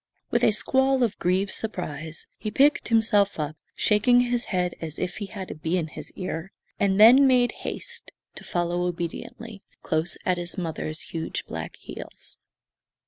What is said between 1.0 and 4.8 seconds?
of grieved surprise he picked himself up, shaking his head